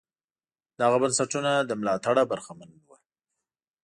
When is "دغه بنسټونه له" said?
0.81-1.73